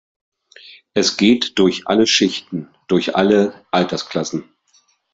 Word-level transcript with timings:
Es 0.95 1.15
geht 1.15 1.59
durch 1.59 1.87
alle 1.87 2.07
Schichten, 2.07 2.69
durch 2.87 3.15
alle 3.15 3.53
Altersklassen“. 3.69 4.51